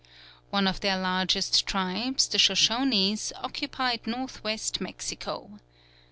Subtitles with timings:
[0.49, 5.59] One of their largest tribes, the Shoshonees, occupied North West Mexico.